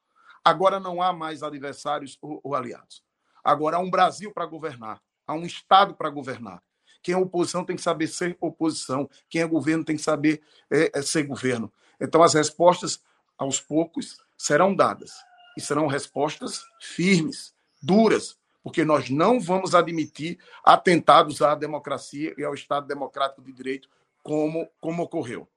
[0.44, 3.02] Agora não há mais adversários ou, ou aliados.
[3.44, 6.62] Agora há um Brasil para governar, há um Estado para governar.
[7.02, 10.40] Quem é oposição tem que saber ser oposição, quem é governo tem que saber
[10.70, 11.72] é, é ser governo.
[12.00, 13.02] Então as respostas,
[13.36, 15.12] aos poucos, serão dadas.
[15.56, 22.55] E serão respostas firmes, duras, porque nós não vamos admitir atentados à democracia e ao
[22.55, 23.88] Estado democrático de direito,
[24.22, 25.48] como, como ocorreu.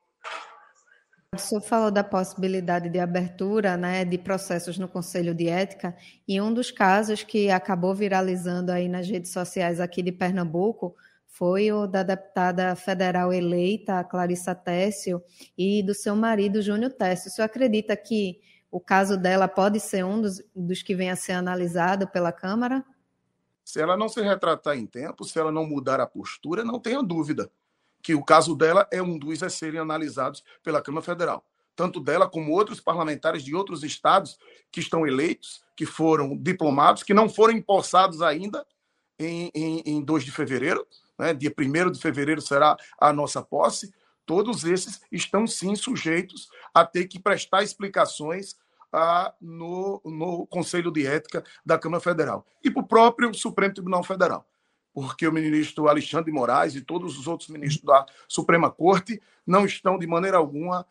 [1.34, 6.39] O senhor falou da possibilidade de abertura né, de processos no Conselho de Ética, e
[6.39, 10.96] um dos casos que acabou viralizando aí nas redes sociais aqui de Pernambuco
[11.28, 15.22] foi o da deputada federal eleita, Clarissa Tessio,
[15.58, 17.30] e do seu marido, Júnior Tessio.
[17.30, 18.39] O senhor acredita que
[18.72, 22.86] o caso dela pode ser um dos, dos que venha a ser analisado pela Câmara?
[23.65, 27.01] Se ela não se retratar em tempo, se ela não mudar a postura, não tenha
[27.01, 27.51] dúvida
[28.01, 31.43] que o caso dela é um dos a serem analisados pela Câmara Federal.
[31.75, 34.38] Tanto dela como outros parlamentares de outros estados
[34.71, 38.63] que estão eleitos, que foram diplomados, que não foram empossados ainda
[39.17, 40.86] em, em, em 2 de fevereiro,
[41.17, 41.34] né?
[41.34, 43.91] dia 1 de fevereiro será a nossa posse.
[44.28, 48.56] Todos esses estão sim sujeitos a ter que prestar explicações
[49.41, 54.47] no, no Conselho de Ética da Câmara Federal e para o próprio Supremo Tribunal Federal,
[54.93, 59.65] porque o ministro Alexandre de Moraes e todos os outros ministros da Suprema Corte não
[59.65, 60.86] estão de maneira alguma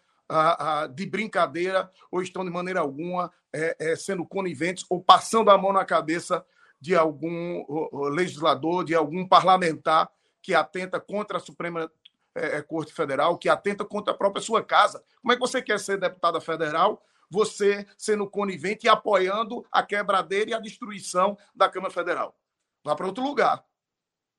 [0.95, 5.73] de brincadeira ou estão de maneira alguma é, é, sendo coniventes ou passando a mão
[5.73, 6.45] na cabeça
[6.81, 7.65] de algum
[8.11, 10.11] legislador, de algum parlamentar
[10.43, 11.91] que atenta contra a Suprema
[12.35, 15.03] é, Corte Federal, que atenta contra a própria sua casa.
[15.23, 20.51] Como é que você quer ser deputada federal você sendo conivente e apoiando a quebradeira
[20.51, 22.39] e a destruição da Câmara Federal.
[22.85, 23.65] Vá para outro lugar.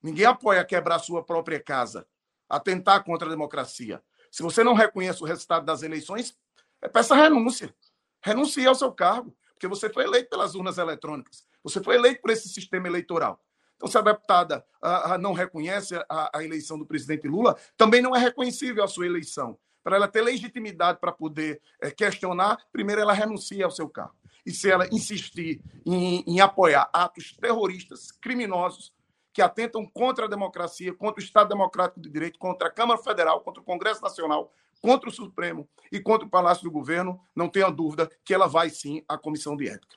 [0.02, 2.08] Ninguém apoia quebrar sua própria casa,
[2.48, 4.04] atentar contra a democracia.
[4.32, 6.38] Se você não reconhece o resultado das eleições,
[6.82, 7.76] é peça renúncia.
[8.21, 9.36] Renuncie ao seu cargo.
[9.54, 13.41] porque você foi eleito pelas urnas eletrônicas, você foi eleito por esse sistema eleitoral.
[13.76, 18.02] Então, se a deputada a, a não reconhece a, a, eleição do presidente Lula, também
[18.02, 19.58] não é reconhecível a sua eleição.
[19.86, 24.15] Para ela ter legitimidade para poder é, questionar, primeiro ela renuncia ao seu cargo.
[24.43, 28.91] E se ela insistir em, em apoiar atos terroristas, criminosos,
[29.32, 33.41] que atentam contra a democracia, contra o Estado Democrático de Direito, contra a Câmara Federal,
[33.41, 37.69] contra o Congresso Nacional, contra o Supremo e contra o Palácio do Governo, não tenha
[37.69, 39.95] dúvida que ela vai sim à Comissão de Ética.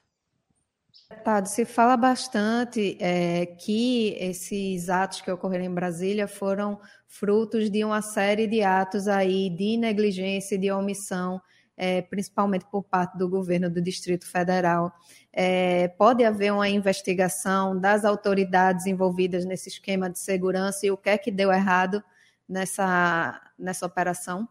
[1.11, 7.82] Deputado, se fala bastante é, que esses atos que ocorreram em Brasília foram frutos de
[7.82, 11.40] uma série de atos aí de negligência e de omissão,
[11.76, 14.92] é, principalmente por parte do governo do Distrito Federal.
[15.32, 21.08] É, pode haver uma investigação das autoridades envolvidas nesse esquema de segurança e o que
[21.08, 22.02] é que deu errado
[22.48, 24.48] nessa, nessa operação?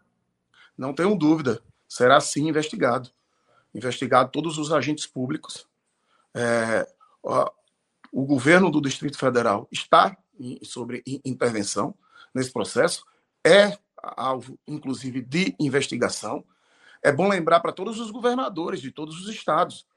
[0.78, 3.10] Não tenho dúvida, será sim investigado.
[3.76, 5.68] Investigado todos os agentes públicos.
[6.38, 6.88] É,
[7.24, 7.52] ó,
[8.12, 11.96] o governo do Distrito Federal está em, sobre intervenção
[12.34, 13.04] nesse processo,
[13.46, 16.46] é alvo, inclusive, de investigação.
[17.04, 19.88] É bom lembrar para todos os governadores de todos os estados,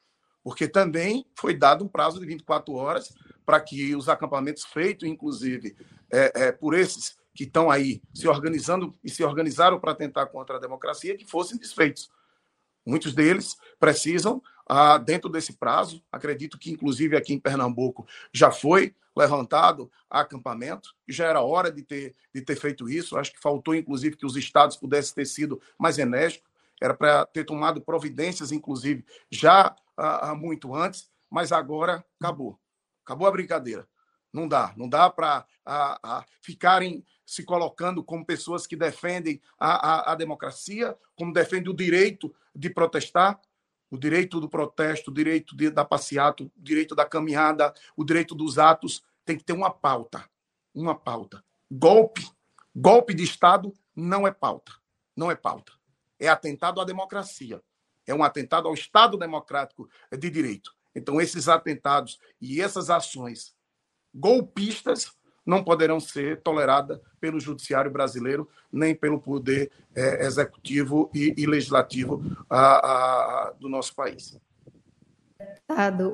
[0.43, 5.77] porque também foi dado um prazo de 24 horas para que os acampamentos feitos, inclusive,
[6.11, 10.57] é, é, por esses que estão aí se organizando e se organizaram para tentar contra
[10.57, 12.11] a democracia, que fossem desfeitos.
[12.85, 18.95] Muitos deles precisam, ah, dentro desse prazo, acredito que inclusive aqui em Pernambuco já foi
[19.17, 23.19] levantado acampamento, já era hora de ter, de ter feito isso.
[23.19, 26.49] Acho que faltou, inclusive, que os estados pudessem ter sido mais enérgicos,
[26.81, 32.57] era para ter tomado providências, inclusive, já ah, muito antes, mas agora acabou.
[33.05, 33.89] Acabou a brincadeira.
[34.33, 35.45] Não dá, não dá para
[36.41, 42.33] ficarem se colocando como pessoas que defendem a, a, a democracia, como defendem o direito
[42.55, 43.41] de protestar,
[43.91, 48.59] o direito do protesto, o direito da passeata, o direito da caminhada, o direito dos
[48.59, 50.25] atos, tem que ter uma pauta.
[50.75, 51.45] Uma pauta.
[51.71, 52.27] Golpe,
[52.75, 54.73] golpe de Estado não é pauta.
[55.17, 55.73] Não é pauta.
[56.19, 57.61] É atentado à democracia.
[58.07, 60.75] É um atentado ao Estado democrático de direito.
[60.95, 63.55] Então, esses atentados e essas ações
[64.13, 65.17] golpistas
[65.51, 72.23] não poderão ser toleradas pelo judiciário brasileiro nem pelo poder é, executivo e, e legislativo
[72.49, 74.39] a, a, do nosso país.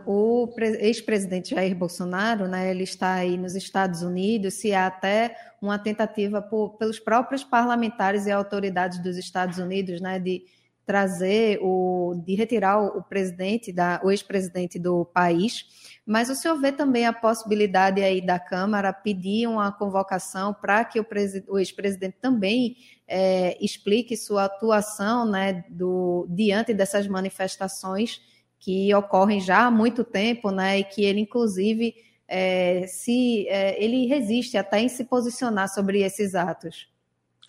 [0.07, 5.79] O ex-presidente Jair Bolsonaro, né, ele está aí nos Estados Unidos, se há até uma
[5.79, 10.44] tentativa por, pelos próprios parlamentares e autoridades dos Estados Unidos, né, de
[10.87, 15.99] trazer o, de retirar o, presidente, da, o ex-presidente do país.
[16.07, 21.01] Mas o senhor vê também a possibilidade aí da Câmara pedir uma convocação para que
[21.01, 21.07] o,
[21.49, 22.77] o ex-presidente também
[23.09, 28.20] é, explique sua atuação né, do, diante dessas manifestações
[28.61, 31.94] que ocorrem já há muito tempo, né, e que ele, inclusive,
[32.29, 36.88] é, se é, ele resiste até em se posicionar sobre esses atos.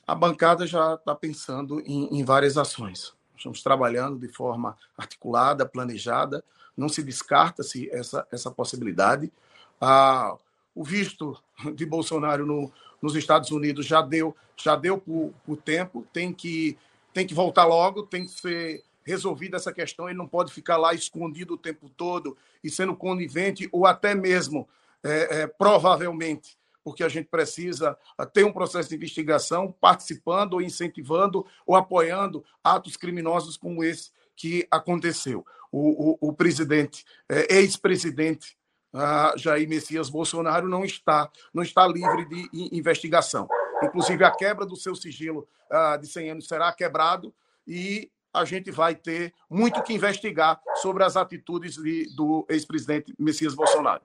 [0.06, 3.17] A bancada já está pensando em, em várias ações.
[3.38, 6.44] Estamos trabalhando de forma articulada, planejada,
[6.76, 9.32] não se descarta-se essa, essa possibilidade.
[9.80, 10.36] Ah,
[10.76, 11.38] o visto
[11.74, 12.72] de Bolsonaro no,
[13.02, 16.78] nos Estados Unidos já deu, já deu por, por tempo, tem que,
[17.14, 20.94] tem que voltar logo, tem que ser resolvida essa questão, ele não pode ficar lá
[20.94, 24.68] escondido o tempo todo e sendo conivente ou até mesmo,
[25.02, 30.62] é, é, provavelmente, porque a gente precisa ah, ter um processo de investigação participando ou
[30.62, 35.46] incentivando ou apoiando atos criminosos como esse que aconteceu.
[35.70, 38.58] O, o, o presidente, é, ex-presidente
[38.94, 43.50] uh, Jair Messias Bolsonaro não está, não está livre de investigação.
[43.84, 47.36] Inclusive, a quebra do seu sigilo uh, de 100 anos será quebrado
[47.68, 53.54] e a gente vai ter muito que investigar sobre as atitudes de, do ex-presidente Messias
[53.54, 54.04] Bolsonaro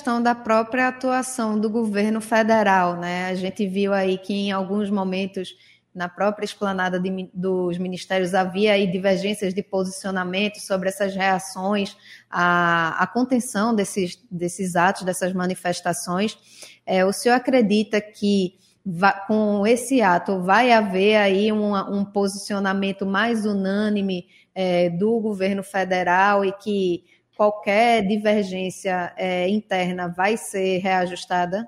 [0.00, 3.26] questão da própria atuação do governo federal, né?
[3.26, 5.54] A gente viu aí que em alguns momentos
[5.94, 11.94] na própria esplanada de, dos ministérios havia aí divergências de posicionamento sobre essas reações
[12.30, 16.38] à, à contenção desses, desses atos, dessas manifestações.
[16.86, 18.54] É, o senhor acredita que
[19.26, 26.42] com esse ato vai haver aí um, um posicionamento mais unânime é, do governo federal
[26.42, 27.04] e que
[27.40, 31.66] qualquer divergência é, interna vai ser reajustada?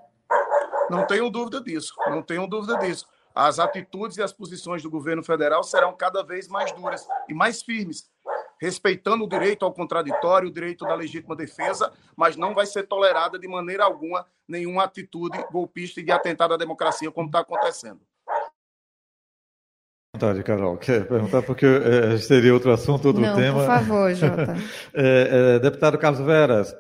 [0.90, 3.08] Não tenho dúvida disso, não tenho dúvida disso.
[3.34, 7.62] As atitudes e as posições do governo federal serão cada vez mais duras e mais
[7.62, 8.10] firmes,
[8.60, 13.38] respeitando o direito ao contraditório, o direito da legítima defesa, mas não vai ser tolerada
[13.38, 18.02] de maneira alguma nenhuma atitude golpista e de atentado à democracia, como está acontecendo.
[20.22, 20.76] Vontade, Carol.
[20.76, 23.58] Quer perguntar porque é, seria outro assunto, outro Não, tema.
[23.58, 24.56] Por favor, Jota.
[24.94, 26.74] é, é, deputado Carlos Veras,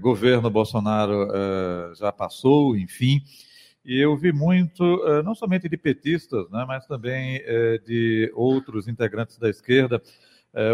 [0.00, 1.28] governo Bolsonaro
[1.94, 3.22] já passou, enfim,
[3.84, 4.82] e eu vi muito,
[5.24, 7.42] não somente de petistas, né, mas também
[7.84, 10.00] de outros integrantes da esquerda,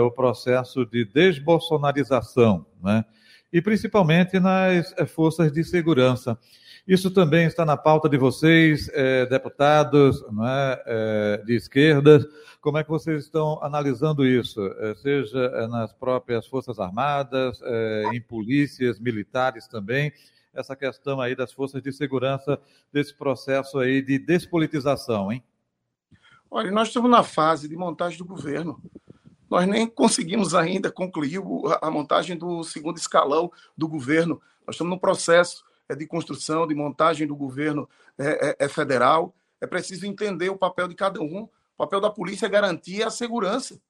[0.05, 3.05] o processo de desbolsonarização, né,
[3.53, 6.38] e principalmente nas forças de segurança.
[6.87, 12.28] Isso também está na pauta de vocês, é, deputados é, é, de esquerda.
[12.61, 14.61] Como é que vocês estão analisando isso?
[14.78, 17.61] É, seja nas próprias Forças Armadas,
[18.12, 20.12] em polícias, militares também,
[20.53, 22.61] essa questão aí das forças de segurança,
[22.93, 25.43] desse processo aí de despolitização, hein?
[26.51, 28.83] Olha, nós estamos na fase de montagem do governo.
[29.49, 31.41] Nós nem conseguimos ainda concluir
[31.80, 34.41] a montagem do segundo escalão do governo.
[34.66, 35.64] Nós estamos no processo
[35.95, 37.88] de construção, de montagem do governo
[38.18, 39.34] é, é, é, federal.
[39.61, 41.45] É preciso entender o papel de cada um.
[41.45, 43.80] O papel da polícia é garantir a segurança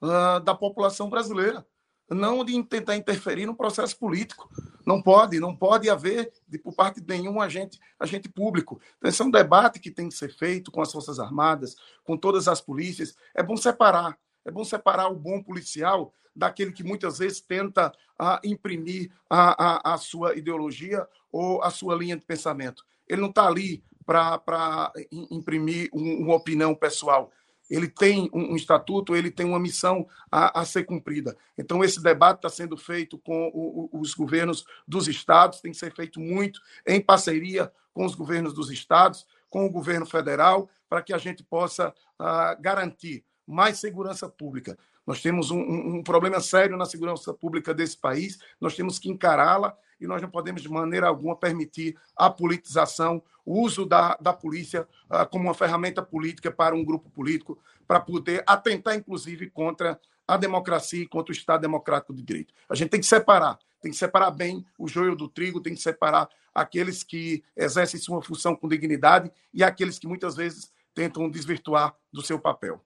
[0.00, 1.66] uh, da população brasileira,
[2.10, 4.50] não de tentar interferir no processo político.
[4.86, 8.80] Não pode, não pode haver de, por parte de nenhum agente, agente público.
[8.98, 11.74] Então, esse é um debate que tem que ser feito com as Forças Armadas,
[12.04, 13.16] com todas as polícias.
[13.34, 14.18] É bom separar.
[14.44, 19.94] É bom separar o bom policial daquele que muitas vezes tenta a, imprimir a, a,
[19.94, 22.84] a sua ideologia ou a sua linha de pensamento.
[23.08, 27.32] Ele não está ali para imprimir um, uma opinião pessoal.
[27.68, 31.36] Ele tem um, um estatuto, ele tem uma missão a, a ser cumprida.
[31.58, 35.78] Então, esse debate está sendo feito com o, o, os governos dos estados, tem que
[35.78, 41.02] ser feito muito em parceria com os governos dos estados, com o governo federal, para
[41.02, 44.78] que a gente possa uh, garantir mais segurança pública.
[45.06, 49.76] Nós temos um, um, problema sério na segurança pública desse país, nós temos que encará-la
[50.00, 54.88] e nós não podemos, de maneira alguma, permitir a politização, o uso da, da polícia
[55.10, 60.36] uh, como uma ferramenta política para um grupo político, para poder atentar, inclusive, contra a
[60.36, 62.54] democracia e contra o Estado democrático de direito.
[62.68, 65.82] A gente tem que separar, tem que separar bem o joio do trigo, tem que
[65.82, 71.94] separar aqueles que exercem sua função com dignidade e aqueles que muitas vezes tentam desvirtuar
[72.12, 72.80] do seu papel.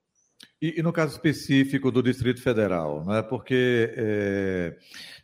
[0.61, 4.77] E, e, no caso específico do Distrito Federal, né, porque é,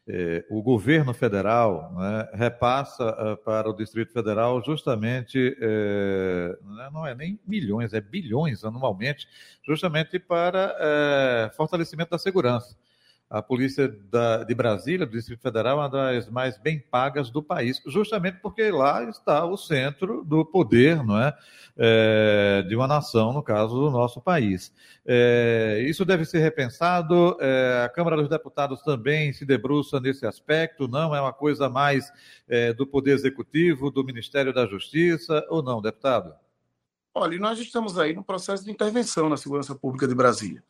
[0.07, 6.57] é, o governo federal né, repassa uh, para o Distrito Federal justamente, é,
[6.93, 9.27] não é nem milhões, é bilhões anualmente,
[9.67, 12.77] justamente para fortalecimento da segurança.
[13.35, 17.43] A polícia da, de Brasília, do Distrito Federal, é uma das mais bem pagas do
[17.43, 21.37] país, justamente porque lá está o centro do poder não é?
[21.77, 24.73] é de uma nação, no caso do nosso país.
[25.05, 27.37] É, isso deve ser repensado.
[27.41, 32.13] É, a Câmara dos Deputados também se debruça nesse aspecto, não é uma coisa mais
[32.47, 36.33] é, do Poder Executivo, do Ministério da Justiça, ou não, deputado?
[37.13, 40.63] Olha, nós estamos aí no processo de intervenção na segurança pública de Brasília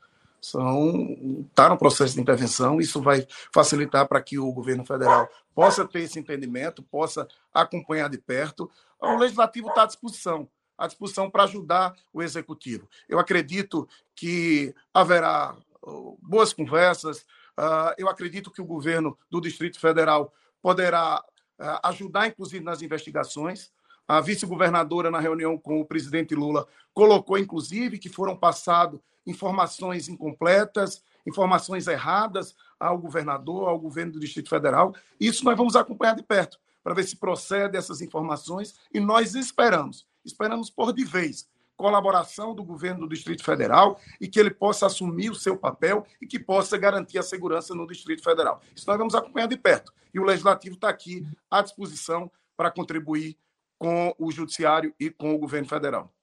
[0.45, 1.16] são
[1.49, 2.80] está no processo de intervenção.
[2.80, 8.18] Isso vai facilitar para que o governo federal possa ter esse entendimento, possa acompanhar de
[8.18, 8.70] perto.
[9.01, 12.88] O legislativo está à disposição, à disposição para ajudar o executivo.
[13.09, 17.20] Eu acredito que haverá uh, boas conversas.
[17.59, 21.24] Uh, eu acredito que o governo do Distrito Federal poderá
[21.59, 23.72] uh, ajudar, inclusive, nas investigações.
[24.07, 31.02] A vice-governadora, na reunião com o presidente Lula, colocou, inclusive, que foram passados informações incompletas,
[31.26, 34.94] informações erradas ao governador, ao governo do Distrito Federal.
[35.18, 40.06] Isso nós vamos acompanhar de perto para ver se procede essas informações e nós esperamos,
[40.24, 45.30] esperamos por de vez colaboração do governo do Distrito Federal e que ele possa assumir
[45.30, 48.60] o seu papel e que possa garantir a segurança no Distrito Federal.
[48.74, 49.92] Isso nós vamos acompanhar de perto.
[50.12, 53.36] E o Legislativo está aqui à disposição para contribuir
[53.78, 56.13] com o Judiciário e com o governo federal.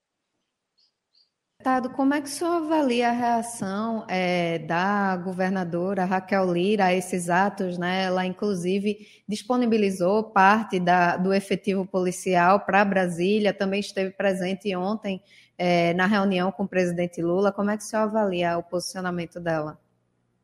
[1.62, 6.92] Deputado, como é que o senhor avalia a reação é, da governadora Raquel Lira a
[6.92, 7.78] esses atos?
[7.78, 8.02] Né?
[8.02, 15.22] Ela, inclusive, disponibilizou parte da, do efetivo policial para Brasília, também esteve presente ontem
[15.56, 17.52] é, na reunião com o presidente Lula.
[17.52, 19.78] Como é que o senhor avalia o posicionamento dela?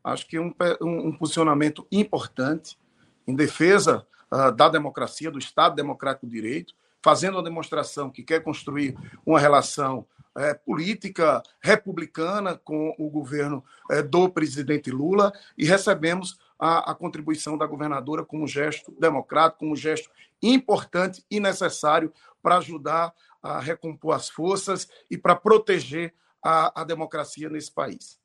[0.05, 2.79] Acho que um, um, um posicionamento importante
[3.27, 8.41] em defesa uh, da democracia, do Estado Democrático de Direito, fazendo uma demonstração que quer
[8.41, 8.97] construir
[9.27, 10.07] uma relação
[10.39, 17.59] é, política republicana com o governo é, do presidente Lula e recebemos a, a, contribuição
[17.59, 20.09] da governadora como gesto democrático, como gesto
[20.41, 23.13] importante e necessário para ajudar
[23.43, 28.19] a recompor as forças e para proteger a, a democracia nesse país.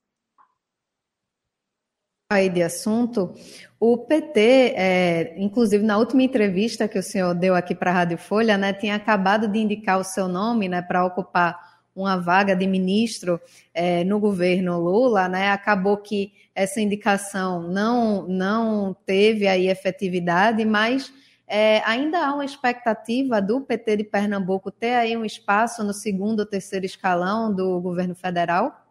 [2.31, 3.31] Aí de assunto,
[3.79, 4.39] o PT,
[4.75, 8.73] é, inclusive na última entrevista que o senhor deu aqui para a Rádio Folha, né,
[8.73, 13.39] tinha acabado de indicar o seu nome né, para ocupar uma vaga de ministro
[13.73, 15.51] é, no governo Lula, né?
[15.51, 21.11] Acabou que essa indicação não, não teve aí efetividade, mas
[21.47, 26.39] é, ainda há uma expectativa do PT de Pernambuco ter aí um espaço no segundo
[26.39, 28.82] ou terceiro escalão do governo federal?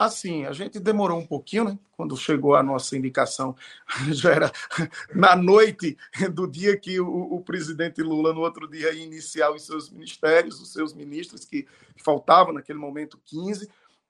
[0.00, 1.78] Assim, a gente demorou um pouquinho, né?
[1.94, 3.54] Quando chegou a nossa indicação,
[4.10, 4.52] já era
[5.14, 5.94] na noite
[6.32, 10.58] do dia que o, o, presidente Lula, no outro dia, ia iniciar os seus ministérios,
[10.58, 11.66] os seus ministros, que
[12.02, 13.68] faltavam naquele momento 15.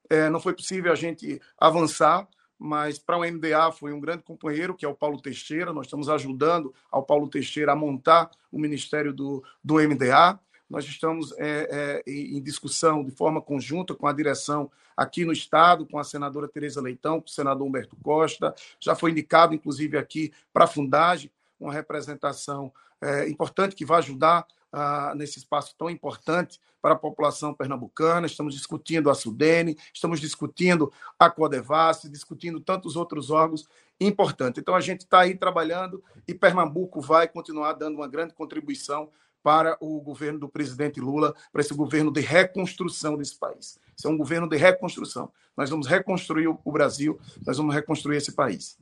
[0.09, 4.77] É, não foi possível a gente avançar, mas para o MDA foi um grande companheiro,
[4.77, 5.73] que é o Paulo Teixeira.
[5.73, 10.39] Nós estamos ajudando ao Paulo Teixeira a montar o ministério do, do MDA.
[10.71, 15.85] Nós estamos é, é, em discussão de forma conjunta com a direção aqui no Estado,
[15.85, 18.55] com a senadora Tereza Leitão, com o senador Humberto Costa.
[18.79, 24.47] Já foi indicado, inclusive, aqui para a Fundagem, uma representação é, importante que vai ajudar
[24.73, 28.27] ah, nesse espaço tão importante para a população pernambucana.
[28.27, 33.67] Estamos discutindo a Sudene, estamos discutindo a Codevasf, discutindo tantos outros órgãos
[34.01, 34.61] importantes.
[34.61, 39.11] Então, a gente está aí trabalhando e Pernambuco vai continuar dando uma grande contribuição
[39.43, 43.79] para o governo do presidente Lula, para esse governo de reconstrução desse país.
[43.97, 45.31] Isso é um governo de reconstrução.
[45.57, 48.79] Nós vamos reconstruir o Brasil, nós vamos reconstruir esse país.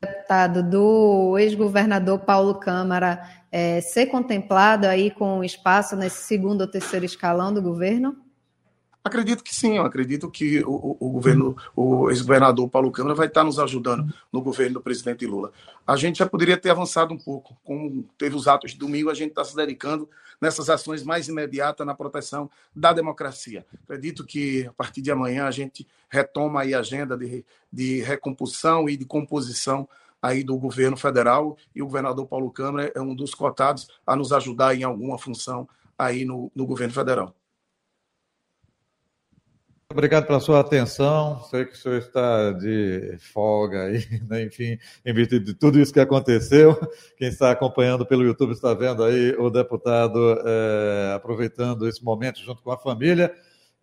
[0.00, 7.04] Deputado, do ex-governador Paulo Câmara é, ser contemplado aí com espaço nesse segundo ou terceiro
[7.04, 8.16] escalão do governo?
[9.02, 13.58] Acredito que sim, acredito que o, o governo, o ex-governador Paulo Câmara vai estar nos
[13.58, 15.52] ajudando no governo do presidente Lula.
[15.86, 19.14] A gente já poderia ter avançado um pouco, como teve os atos de domingo, a
[19.14, 20.06] gente está se dedicando
[20.38, 23.64] nessas ações mais imediatas na proteção da democracia.
[23.84, 27.42] Acredito que a partir de amanhã a gente retoma a agenda de,
[27.72, 29.88] de recomposição e de composição
[30.20, 34.30] aí do governo federal e o governador Paulo Câmara é um dos cotados a nos
[34.30, 35.66] ajudar em alguma função
[35.98, 37.34] aí no, no governo federal.
[39.92, 41.42] Obrigado pela sua atenção.
[41.50, 44.44] Sei que o senhor está de folga aí, né?
[44.44, 46.78] enfim, em virtude de tudo isso que aconteceu.
[47.18, 52.62] Quem está acompanhando pelo YouTube está vendo aí o deputado é, aproveitando esse momento junto
[52.62, 53.34] com a família,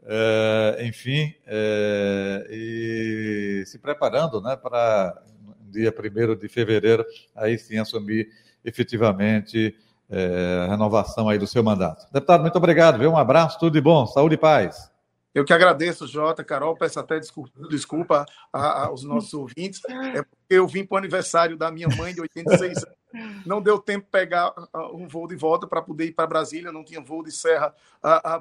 [0.06, 5.22] é, enfim, é, e se preparando né, para
[5.70, 7.06] dia 1 de fevereiro,
[7.36, 8.30] aí sim assumir
[8.64, 9.76] efetivamente
[10.10, 12.08] a renovação aí do seu mandato.
[12.14, 13.12] Deputado, muito obrigado, viu?
[13.12, 14.90] Um abraço, tudo de bom, saúde e paz.
[15.38, 20.68] Eu que agradeço, Jota, Carol, peço até desculpa, desculpa aos nossos ouvintes, é porque eu
[20.68, 22.98] vim para o aniversário da minha mãe de 86 anos.
[23.46, 24.52] Não deu tempo de pegar
[24.92, 27.72] um voo de volta para poder ir para Brasília, não tinha voo de Serra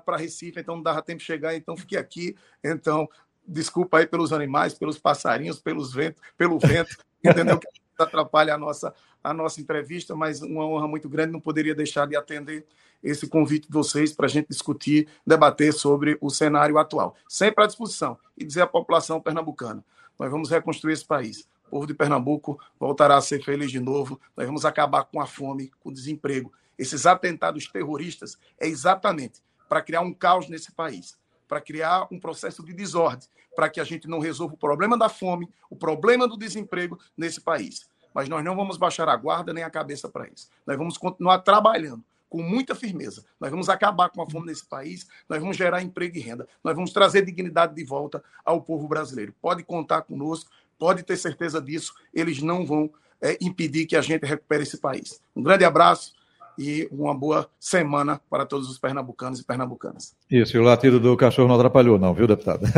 [0.07, 2.35] para Recife, então não dava tempo de chegar, então fiquei aqui.
[2.65, 3.07] Então,
[3.47, 7.59] desculpa aí pelos animais, pelos passarinhos, pelos ventos, pelo vento, entendeu?
[7.59, 7.69] Que
[7.99, 12.17] atrapalha a nossa, a nossa entrevista, mas uma honra muito grande, não poderia deixar de
[12.17, 12.65] atender
[13.03, 17.15] esse convite de vocês para a gente discutir, debater sobre o cenário atual.
[17.29, 19.85] Sempre à disposição e dizer à população pernambucana:
[20.19, 21.49] nós vamos reconstruir esse país.
[21.67, 24.21] O povo de Pernambuco voltará a ser feliz de novo.
[24.37, 26.53] Nós vamos acabar com a fome, com o desemprego.
[26.79, 31.19] Esses atentados terroristas é exatamente para criar um caos nesse país,
[31.49, 35.09] para criar um processo de desordem, para que a gente não resolva o problema da
[35.09, 37.89] fome, o problema do desemprego nesse país.
[38.15, 40.49] Mas nós não vamos baixar a guarda nem a cabeça para isso.
[40.67, 42.03] Nós vamos continuar trabalhando
[42.37, 43.25] com muita firmeza.
[43.41, 46.75] Nós vamos acabar com a fome nesse país, nós vamos gerar emprego e renda, nós
[46.75, 49.35] vamos trazer dignidade de volta ao povo brasileiro.
[49.41, 52.91] Pode contar conosco, pode ter certeza disso, eles não vão
[53.23, 55.19] é, impedir que a gente recupere esse país.
[55.35, 56.15] Um grande abraço
[56.59, 60.15] e uma boa semana para todos os pernambucanos e pernambucanas.
[60.31, 62.67] Isso, e o latido do cachorro não atrapalhou, não, viu, deputado?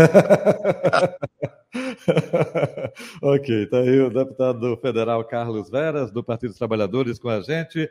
[3.22, 7.90] ok, está aí o deputado federal Carlos Veras, do Partido dos Trabalhadores, com a gente.